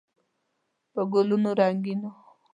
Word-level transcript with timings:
په 0.93 1.01
ګلونو 1.13 1.49
رنګین 1.59 2.01
و. 2.07 2.11